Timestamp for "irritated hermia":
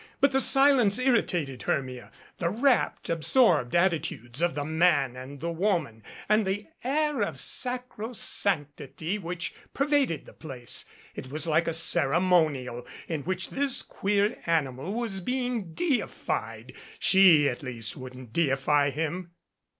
0.97-2.11